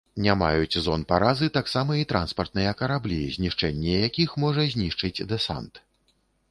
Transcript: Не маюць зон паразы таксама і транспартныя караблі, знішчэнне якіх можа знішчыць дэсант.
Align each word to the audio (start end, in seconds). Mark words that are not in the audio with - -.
Не 0.25 0.33
маюць 0.43 0.79
зон 0.85 1.03
паразы 1.11 1.49
таксама 1.57 1.97
і 2.05 2.07
транспартныя 2.13 2.71
караблі, 2.81 3.21
знішчэнне 3.37 3.95
якіх 4.09 4.29
можа 4.47 4.69
знішчыць 4.75 5.25
дэсант. 5.35 5.73